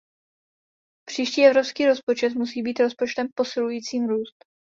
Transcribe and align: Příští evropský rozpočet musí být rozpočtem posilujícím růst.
Příští 1.09 1.45
evropský 1.47 1.85
rozpočet 1.85 2.33
musí 2.35 2.61
být 2.61 2.79
rozpočtem 2.79 3.27
posilujícím 3.35 4.09
růst. 4.09 4.45